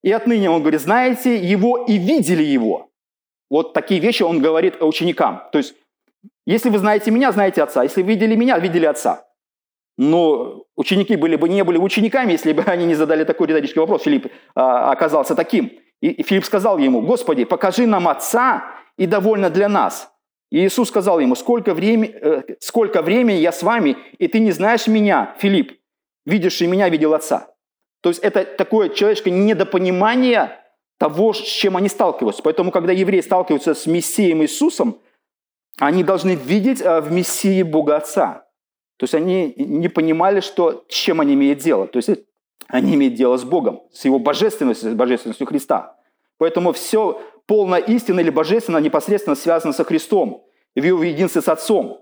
[0.04, 2.90] И отныне он говорит, знаете его и видели его.
[3.50, 5.44] Вот такие вещи он говорит ученикам.
[5.52, 5.76] То есть,
[6.46, 7.84] если вы знаете меня, знаете отца.
[7.84, 9.26] Если видели меня, видели отца.
[9.98, 14.04] Но ученики были бы не были учениками, если бы они не задали такой риторический вопрос.
[14.04, 15.72] Филипп а, оказался таким.
[16.02, 20.12] И, и Филипп сказал ему, Господи, покажи нам отца, и довольно для нас.
[20.64, 24.88] Иисус сказал ему, сколько времени, э, сколько времени я с вами, и ты не знаешь
[24.88, 25.80] меня, Филипп,
[26.26, 27.54] видевший меня, видел Отца.
[28.02, 30.60] То есть это такое человеческое недопонимание
[30.98, 32.42] того, с чем они сталкиваются.
[32.44, 35.00] Поэтому, когда евреи сталкиваются с Мессией Иисусом,
[35.80, 38.48] они должны видеть э, в Мессии Бога Отца.
[38.98, 41.88] То есть они не понимали, что, с чем они имеют дело.
[41.88, 42.10] То есть
[42.68, 45.98] они имеют дело с Богом, с Его божественностью, с божественностью Христа.
[46.38, 52.02] Поэтому все полная истина или божественная непосредственно связана со Христом, в его единстве с Отцом.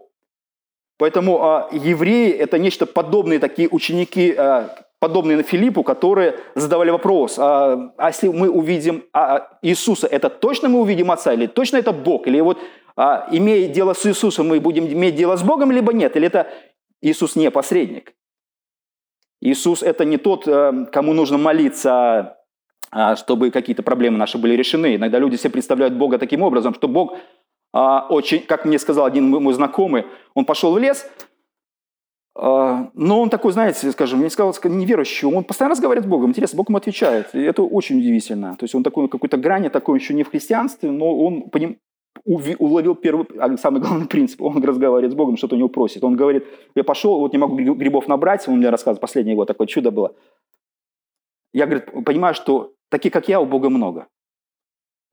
[0.98, 7.38] Поэтому а, евреи– это нечто подобные такие ученики, а, подобные на Филиппу, которые задавали вопрос,
[7.38, 11.92] а, а если мы увидим а, Иисуса, это точно мы увидим Отца, или точно это
[11.92, 12.60] Бог, или вот
[12.96, 16.48] а, имея дело с Иисусом, мы будем иметь дело с Богом, либо нет, или это
[17.02, 18.14] Иисус не посредник.
[19.42, 22.38] Иисус– это не тот, э, кому нужно молиться а,
[23.16, 24.96] чтобы какие-то проблемы наши были решены.
[24.96, 27.18] Иногда люди себе представляют Бога таким образом, что Бог
[27.74, 31.10] а, очень, как мне сказал один мой знакомый, он пошел в лес,
[32.36, 36.30] а, но он такой, знаете, скажем, я не сказал, неверующий, он постоянно разговаривает с Богом.
[36.30, 37.34] Интересно, Бог ему отвечает.
[37.34, 38.56] И это очень удивительно.
[38.56, 41.80] То есть он такой, какой-то грани, такой еще не в христианстве, но он по ним
[42.26, 43.26] уловил первый,
[43.58, 44.42] самый главный принцип.
[44.42, 46.04] Он разговаривает с Богом, что-то у него просит.
[46.04, 49.68] Он говорит, я пошел, вот не могу грибов набрать, он мне рассказывал, последнее его такое
[49.68, 50.16] чудо было.
[51.54, 54.06] Я, говорит, понимаю, что Таких, как я, у Бога много.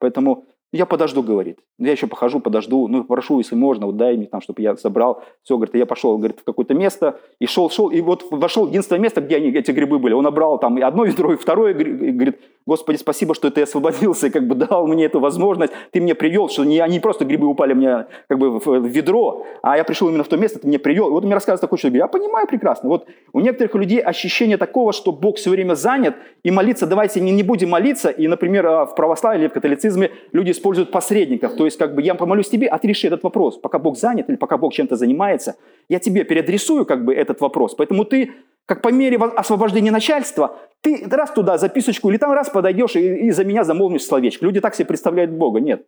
[0.00, 1.60] Поэтому я подожду, говорит.
[1.78, 2.86] Я еще похожу, подожду.
[2.88, 5.24] Ну, прошу, если можно, вот дай мне там, чтобы я собрал.
[5.42, 7.18] Все, говорит, я пошел, говорит, в какое-то место.
[7.38, 7.88] И шел, шел.
[7.88, 10.12] И вот вошел единственное место, где они, эти грибы были.
[10.12, 11.72] Он набрал там и одно и второе.
[11.72, 15.72] И говорит, Господи, спасибо, что ты освободился, и как бы дал мне эту возможность.
[15.92, 19.76] Ты мне привел, что не, они просто грибы упали мне как бы в ведро, а
[19.76, 21.08] я пришел именно в то место, ты мне привел.
[21.08, 22.00] И вот мне рассказывает такой человек.
[22.00, 22.88] Я понимаю прекрасно.
[22.88, 27.32] Вот у некоторых людей ощущение такого, что Бог все время занят, и молиться, давайте не,
[27.32, 28.10] не будем молиться.
[28.10, 31.54] И, например, а, в православии или в католицизме люди используют посредников.
[31.54, 33.58] То есть, как бы, я помолюсь тебе, а ты реши этот вопрос.
[33.58, 35.56] Пока Бог занят или пока Бог чем-то занимается,
[35.88, 37.74] я тебе переадресую как бы этот вопрос.
[37.74, 38.30] Поэтому ты,
[38.70, 43.32] как по мере освобождения начальства, ты раз туда записочку или там раз подойдешь и, и
[43.32, 44.44] за меня замолвишь словечко.
[44.44, 45.58] Люди так себе представляют Бога.
[45.58, 45.84] Нет.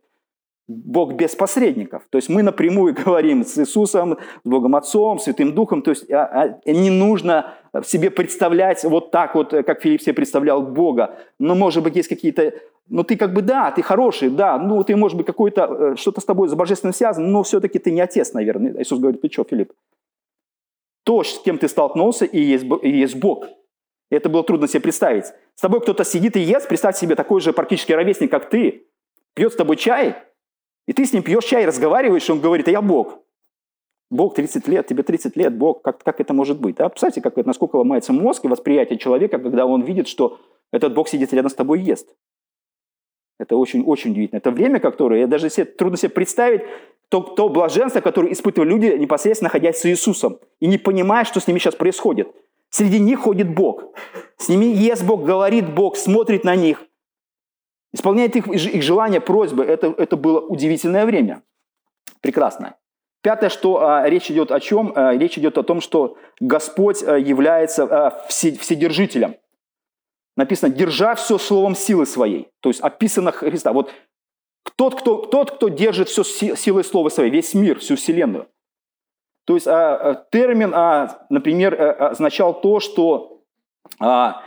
[0.66, 2.02] Бог без посредников.
[2.10, 5.82] То есть мы напрямую говорим с Иисусом, с Богом Отцом, Святым Духом.
[5.82, 10.60] То есть а, а, не нужно себе представлять вот так вот, как Филипп себе представлял
[10.60, 11.14] Бога.
[11.38, 12.52] Но, может быть, есть какие-то...
[12.88, 16.20] Ну, ты как бы, да, ты хороший, да, ну, ты, может быть, какой-то, э, что-то
[16.20, 18.82] с тобой с божественным связано, но все-таки ты не отец, наверное.
[18.82, 19.72] Иисус говорит, ты что, Филипп?
[21.04, 23.46] То, с кем ты столкнулся, и есть, и есть Бог.
[24.10, 25.26] Это было трудно себе представить.
[25.54, 28.86] С тобой кто-то сидит и ест, представь себе такой же практически ровесник, как ты,
[29.34, 30.16] пьет с тобой чай,
[30.86, 33.18] и ты с ним пьешь чай, разговариваешь, и он говорит, а я Бог.
[34.10, 36.76] Бог 30 лет, тебе 30 лет, Бог, как, как это может быть?
[36.76, 36.88] Да?
[36.90, 40.38] Представьте, как, насколько ломается мозг и восприятие человека, когда он видит, что
[40.70, 42.14] этот Бог сидит рядом с тобой и ест.
[43.42, 44.38] Это очень-очень удивительно.
[44.38, 46.62] Это время, которое, я даже себе, трудно себе представить,
[47.08, 51.48] то, то блаженство, которое испытывают люди, непосредственно находясь с Иисусом, и не понимая, что с
[51.48, 52.28] ними сейчас происходит.
[52.70, 53.82] Среди них ходит Бог.
[54.38, 56.84] С ними ест Бог, говорит Бог, смотрит на них.
[57.92, 59.64] Исполняет их, их желания, просьбы.
[59.64, 61.42] Это, это было удивительное время.
[62.20, 62.76] Прекрасное.
[63.22, 64.92] Пятое, что а, речь идет о чем?
[64.94, 69.34] А, речь идет о том, что Господь а, является а, все, вседержителем.
[70.36, 72.48] Написано, держа все словом силы своей.
[72.60, 73.72] То есть описано Христа.
[73.72, 73.92] Вот
[74.76, 78.48] тот, кто, тот, кто держит все силой слова своей, весь мир, всю вселенную.
[79.44, 83.42] То есть а, а, термин, а, например, а, означал то, что
[83.98, 84.42] а,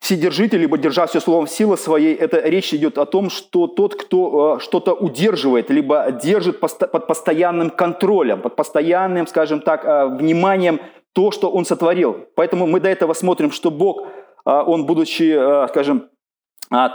[0.00, 4.56] Вседержитель, либо держа все словом силы своей, это речь идет о том, что тот, кто
[4.56, 10.80] э, что-то удерживает, либо держит под постоянным контролем, под постоянным, скажем так, э, вниманием
[11.12, 12.26] то, что он сотворил.
[12.34, 16.08] Поэтому мы до этого смотрим, что Бог, э, он, будучи, скажем,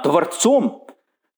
[0.04, 0.88] творцом,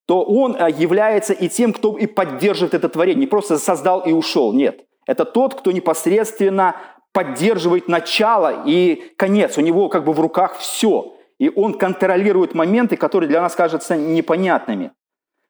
[0.05, 3.21] то он является и тем, кто и поддерживает это творение.
[3.21, 4.85] Не просто создал и ушел, нет.
[5.07, 6.75] Это тот, кто непосредственно
[7.13, 9.57] поддерживает начало и конец.
[9.57, 13.95] У него как бы в руках все– и он контролирует моменты, которые для нас кажутся
[13.95, 14.91] непонятными.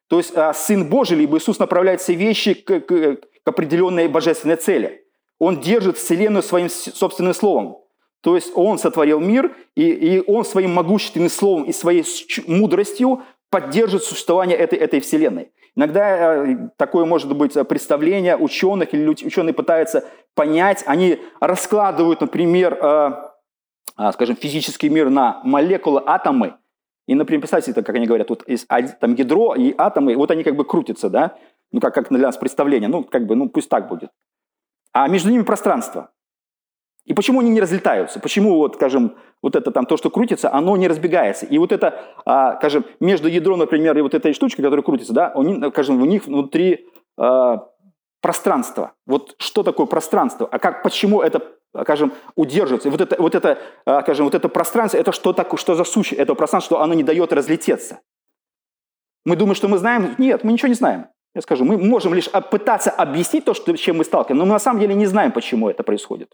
[0.08, 4.56] То есть а, Сын Божий, либо Иисус направляет все вещи к, к, к определенной божественной
[4.56, 5.04] цели.
[5.38, 7.78] Он держит Вселенную своим собственным словом.
[8.20, 12.04] То есть Он сотворил мир, и, и Он своим могущественным словом и своей
[12.46, 15.52] мудростью поддерживает существование этой, этой Вселенной.
[15.76, 23.32] Иногда а, такое может быть представление ученых, или ученые пытаются понять, они раскладывают, например, а,
[24.12, 26.54] скажем, физический мир на молекулы, атомы,
[27.06, 28.44] и, например, представьте, как они говорят, вот
[29.00, 31.36] там ядро и атомы, вот они как бы крутятся, да,
[31.72, 34.10] ну, как, как для нас представление, ну, как бы, ну, пусть так будет.
[34.92, 36.10] А между ними пространство.
[37.04, 38.20] И почему они не разлетаются?
[38.20, 41.46] Почему, вот, скажем, вот это там, то, что крутится, оно не разбегается?
[41.46, 45.32] И вот это, а, скажем, между ядром, например, и вот этой штучкой, которая крутится, да,
[45.34, 47.66] они, скажем, у них внутри а,
[48.20, 48.92] пространство.
[49.06, 50.46] Вот что такое пространство?
[50.50, 51.42] А как, почему это
[51.82, 52.88] скажем, удерживаться.
[52.88, 55.84] И вот это, вот это, а, скажем, вот это пространство, это что, так, что за
[55.84, 58.00] сущее этого пространства, что оно не дает разлететься.
[59.24, 60.14] Мы думаем, что мы знаем?
[60.18, 61.08] Нет, мы ничего не знаем.
[61.34, 64.58] Я скажу, мы можем лишь пытаться объяснить то, что, чем мы сталкиваемся, но мы на
[64.58, 66.32] самом деле не знаем, почему это происходит.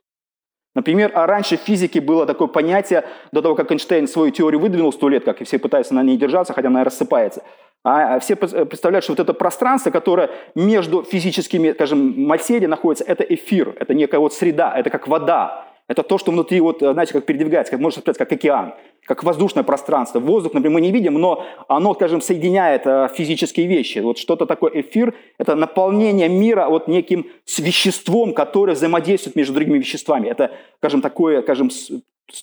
[0.74, 4.92] Например, а раньше в физике было такое понятие, до того, как Эйнштейн свою теорию выдвинул
[4.92, 7.42] сто лет, как и все пытаются на ней держаться, хотя она рассыпается.
[7.84, 13.76] А все представляют, что вот это пространство, которое между физическими, скажем, материей находится, это эфир,
[13.78, 15.66] это некая вот среда, это как вода.
[15.86, 19.64] Это то, что внутри, вот, знаете, как передвигается, как можно сказать, как океан, как воздушное
[19.64, 20.18] пространство.
[20.18, 23.98] Воздух, например, мы не видим, но оно, скажем, соединяет э, физические вещи.
[23.98, 27.26] Вот что-то такое эфир– это наполнение мира вот неким
[27.58, 30.28] веществом, которое взаимодействует между другими веществами.
[30.28, 31.70] Это, скажем, такое, скажем,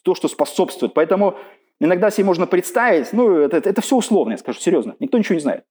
[0.03, 0.93] то, что способствует.
[0.93, 1.35] Поэтому
[1.81, 4.95] Иногда себе можно представить, ну, это, это все условно, я скажу серьезно.
[4.99, 5.65] Никто ничего не знает.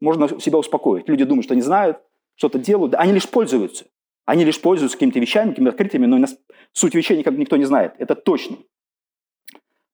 [0.00, 1.08] Можно себя успокоить.
[1.08, 1.98] Люди думают, что они знают,
[2.34, 2.96] что-то делают.
[2.96, 3.84] Они лишь пользуются.
[4.26, 6.26] Они лишь пользуются какими-то вещами, какими-то открытиями, но
[6.72, 7.94] суть вещей никак никто не знает.
[7.98, 8.56] Это точно.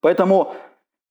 [0.00, 0.54] Поэтому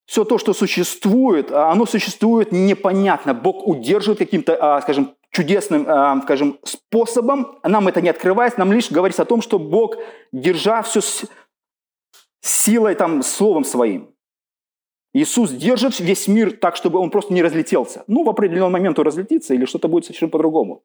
[0.06, 3.34] все то, что существует, а, оно существует непонятно.
[3.34, 7.60] Бог удерживает каким-то, а, скажем, чудесным, а, скажем, способом.
[7.64, 9.98] Нам это не открывается, нам лишь говорится о том, что Бог,
[10.32, 11.02] держа все
[12.42, 14.16] силой, там, словом своим,
[15.14, 18.04] Иисус держит весь мир так, чтобы он просто не разлетелся.
[18.08, 20.84] Ну, в определенный момент он разлетится, или что-то будет совершенно по-другому.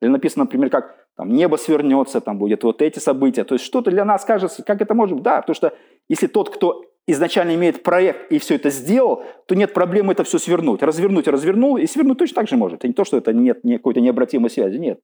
[0.00, 3.44] Или написано, например, как там, небо свернется, там будет вот эти события.
[3.44, 5.24] То есть что-то для нас кажется, как это может быть?
[5.24, 5.74] Да, потому что
[6.08, 10.38] если тот, кто изначально имеет проект и все это сделал, то нет проблемы это все
[10.38, 10.82] свернуть.
[10.82, 12.84] Развернуть развернул, и свернуть точно так же может.
[12.84, 15.00] И не то, что это нет какой-то необратимой связи, нет.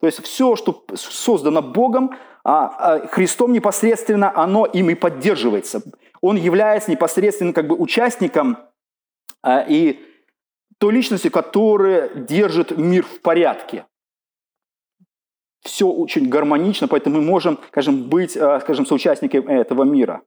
[0.00, 2.12] То есть все, что создано Богом,
[2.42, 5.82] а, а Христом непосредственно, оно им и поддерживается
[6.24, 8.56] он является непосредственно как бы участником
[9.42, 10.00] а, и
[10.78, 13.84] той личностью, которая держит мир в порядке.
[15.64, 20.22] Все очень гармонично, поэтому мы можем, скажем, быть, а, скажем, соучастниками этого мира.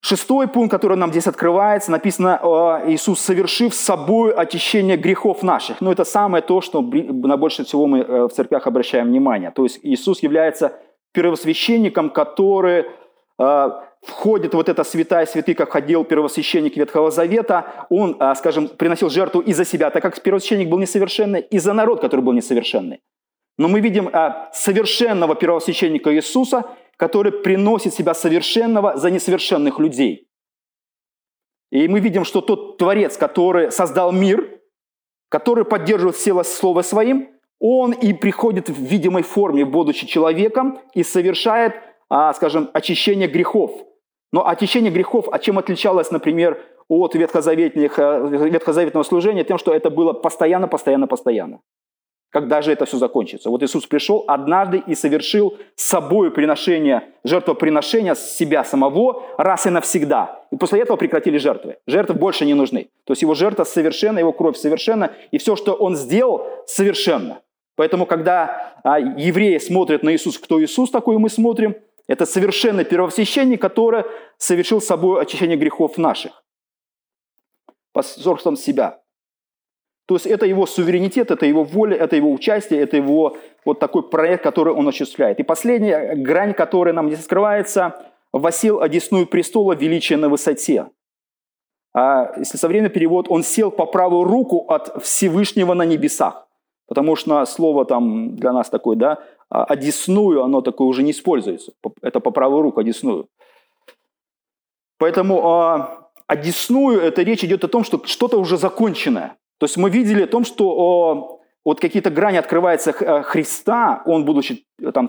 [0.00, 2.40] Шестой пункт, который нам здесь открывается, написано,
[2.86, 5.80] Иисус, совершив с собой очищение грехов наших.
[5.80, 9.50] Но это самое то, что на больше всего мы э, в церквях обращаем внимание.
[9.50, 10.80] То есть Иисус является
[11.12, 12.86] первосвященником, который
[13.38, 19.10] а, входит вот эта святая святых, как ходил первосвященник Ветхого Завета, он, а, скажем, приносил
[19.10, 23.00] жертву и за себя, так как первосвященник был несовершенный, и за народ, который был несовершенный.
[23.58, 26.64] Но мы видим а, совершенного первосвященника Иисуса,
[26.96, 30.28] который приносит себя совершенного за несовершенных людей.
[31.70, 34.60] И мы видим, что тот Творец, который создал мир,
[35.28, 37.28] который поддерживает силу слова своим,
[37.60, 41.74] он и приходит в видимой форме, будучи человеком, и совершает
[42.08, 43.70] а, скажем, очищение грехов.
[44.32, 49.44] Но очищение грехов, а чем отличалось, например, от ветхозаветных, э, ветхозаветного служения?
[49.44, 51.60] Тем, что это было постоянно, постоянно, постоянно.
[52.30, 53.48] Когда же это все закончится?
[53.48, 60.44] Вот Иисус пришел однажды и совершил с собой приношение, жертвоприношение себя самого раз и навсегда.
[60.50, 61.78] И после этого прекратили жертвы.
[61.86, 62.90] Жертвы больше не нужны.
[63.04, 67.40] То есть его жертва совершенна, его кровь совершенна, и все, что он сделал, совершенно.
[67.76, 71.76] Поэтому, когда а, евреи смотрят на Иисус, кто Иисус такой мы смотрим–
[72.08, 74.04] это совершенный первосвященник, который
[74.38, 76.42] совершил собой очищение грехов наших.
[77.92, 79.00] Посредством себя.
[80.06, 83.36] То есть это его суверенитет, это его воля, это его участие, это его
[83.66, 85.38] вот такой проект, который он осуществляет.
[85.38, 90.86] И последняя грань, которая нам здесь скрывается, «Восел одесную престола величия на высоте».
[91.94, 96.48] А если современный перевод, он сел по правую руку от Всевышнего на небесах.
[96.86, 99.18] Потому что слово там для нас такое, да,
[99.50, 101.72] одесную, оно такое уже не используется.
[102.02, 103.28] Это по правую руку, одесную.
[104.98, 109.36] Поэтому а, одесную, это речь идет о том, что что-то уже законченное.
[109.58, 114.24] То есть мы видели о том, что о, вот какие-то грани открываются э, Христа, он
[114.24, 115.08] будучи э, там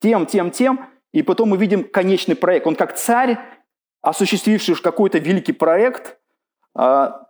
[0.00, 2.66] тем, тем, тем, и потом мы видим конечный проект.
[2.66, 3.38] Он как царь,
[4.02, 6.18] осуществивший какой-то великий проект,
[6.74, 7.26] а,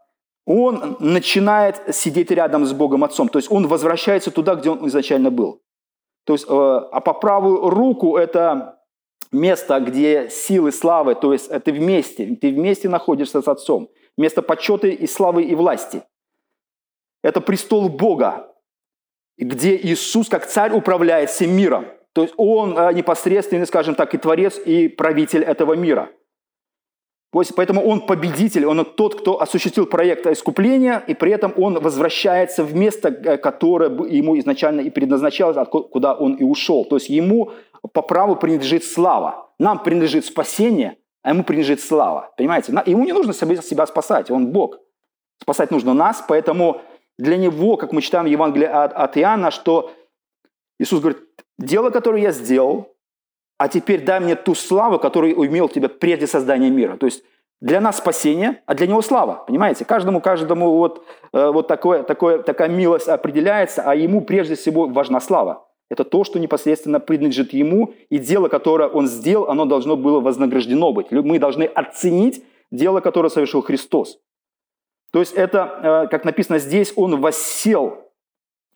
[0.46, 3.28] он начинает сидеть рядом с Богом Отцом.
[3.28, 5.60] То есть он возвращается туда, где он изначально был.
[6.26, 8.82] То есть, э, а по правую руку это
[9.30, 13.88] место, где силы славы, то есть ты вместе, ты вместе находишься с Отцом.
[14.18, 16.02] Место почета и славы и власти.
[17.22, 18.52] Это престол Бога,
[19.38, 21.86] где Иисус как царь управляет всем миром.
[22.12, 26.10] То есть он э, непосредственный, скажем так, и творец, и правитель этого мира.
[27.56, 32.74] Поэтому он победитель, он тот, кто осуществил проект искупления, и при этом он возвращается в
[32.74, 36.84] место, э, которое ему изначально и предназначалось, куда он и ушел.
[36.84, 37.50] То есть ему
[37.92, 39.50] по праву принадлежит слава.
[39.58, 42.32] Нам принадлежит спасение, а ему принадлежит слава.
[42.36, 42.72] Понимаете?
[42.86, 44.78] Ему не нужно себя спасать, он Бог.
[45.42, 46.80] Спасать нужно нас, поэтому
[47.18, 49.90] для него, как мы читаем в Евангелии от, от Иоанна, что
[50.78, 51.18] Иисус говорит,
[51.58, 52.95] дело, которое я сделал,
[53.58, 56.96] а теперь дай мне ту славу, которую имел тебя прежде создания мира.
[56.96, 57.24] То есть
[57.60, 59.44] для нас спасение, а для него слава.
[59.46, 59.84] Понимаете?
[59.84, 65.20] Каждому, каждому вот, э, вот такое, такое, такая милость определяется, а ему прежде всего важна
[65.20, 65.66] слава.
[65.88, 70.92] Это то, что непосредственно принадлежит ему, и дело, которое он сделал, оно должно было вознаграждено
[70.92, 71.10] быть.
[71.10, 74.18] Мы должны оценить дело, которое совершил Христос.
[75.12, 78.12] То есть это, э, как написано здесь, он воссел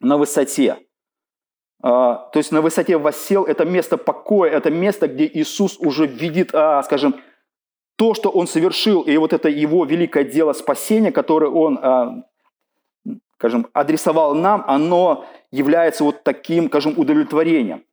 [0.00, 0.78] на высоте.
[1.82, 6.50] А, то есть на высоте воссел– это место покоя, это место, где Иисус уже видит,
[6.54, 7.16] а, скажем,
[7.96, 12.24] то, что Он совершил, и вот это Его великое дело спасения, которое Он, а,
[13.34, 17.84] скажем, адресовал нам, оно является вот таким, скажем, удовлетворением.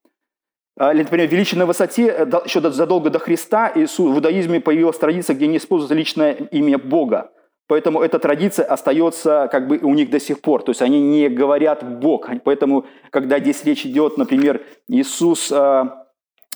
[0.75, 5.47] Например, величие на высоте, э, еще задолго до Христа Иисус, в иудаизме появилась традиция, где
[5.47, 7.31] не используется личное имя Бога.
[7.67, 10.63] Поэтому эта традиция остается как бы у них до сих пор.
[10.63, 12.29] То есть они не говорят «Бог».
[12.45, 15.83] Поэтому, когда здесь речь идет, например, Иисус э,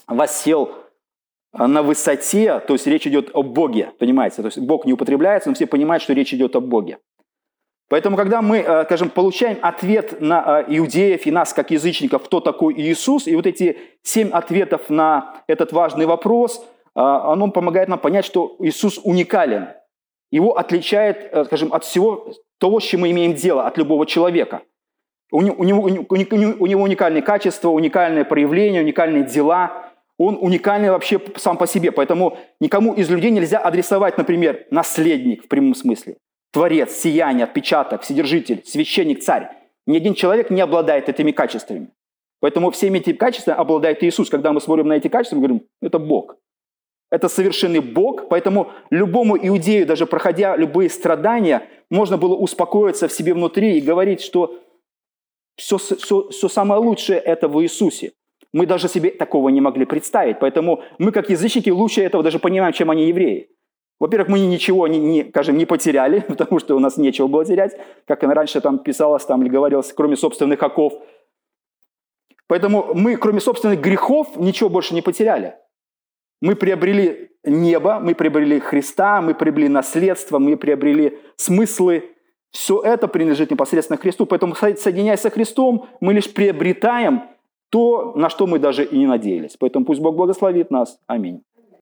[0.06, 0.70] воссел
[1.52, 4.36] э, на высоте, то есть речь идет о Боге, понимаете?
[4.36, 6.98] То есть Бог не употребляется, но все понимают, что речь идет о Боге.
[7.90, 12.72] Поэтому, когда мы, э, скажем, получаем ответ на иудеев и нас, как язычников, кто такой
[12.80, 18.56] Иисус, и вот эти семь ответов на этот важный вопрос, оно помогает нам понять, что
[18.60, 19.68] Иисус уникален–
[20.32, 24.62] его отличает, э, скажем, от всего того, с чем мы имеем дело, от любого человека.
[25.30, 29.92] У него, у него, у него уникальные качества, уникальные проявления, уникальные дела.
[30.18, 31.90] Он уникальный вообще сам по себе.
[31.92, 36.16] Поэтому никому из людей нельзя адресовать, например, наследник в прямом смысле,
[36.52, 39.50] творец, сияние, отпечаток, вседержитель, священник, царь.
[39.86, 41.88] Ни один человек не обладает этими качествами.
[42.40, 44.28] Поэтому всеми этими качествами обладает Иисус.
[44.28, 46.36] Когда мы смотрим на эти качества, мы говорим, это Бог.
[47.12, 53.34] Это совершенный Бог, поэтому любому иудею, даже проходя любые страдания, можно было успокоиться в себе
[53.34, 54.58] внутри и говорить, что
[55.56, 58.12] все, все, все самое лучшее– это в Иисусе.
[58.54, 60.38] Мы даже себе такого не могли представить.
[60.38, 63.50] Поэтому мы, как язычники, лучше этого даже понимаем, чем они евреи.
[64.00, 67.76] Во-первых, мы ничего, не, не, скажем, не потеряли, потому что у нас нечего было терять,
[68.06, 70.94] как раньше там писалось там, или говорилось, кроме собственных оков.
[72.46, 75.56] Поэтому мы, кроме собственных грехов, ничего больше не потеряли.
[76.42, 82.10] Мы приобрели небо, мы приобрели Христа, мы приобрели наследство, мы приобрели смыслы.
[82.50, 84.26] Все это принадлежит непосредственно Христу.
[84.26, 87.22] Поэтому, соединяясь со Христом, мы лишь приобретаем
[87.70, 89.56] то, на что мы даже и не надеялись.
[89.56, 90.98] Поэтому пусть Бог благословит нас.
[91.06, 91.42] Аминь.